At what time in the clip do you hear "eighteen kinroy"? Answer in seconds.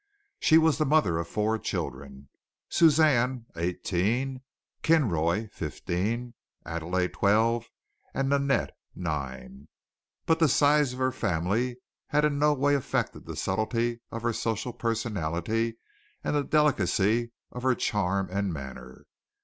3.55-5.49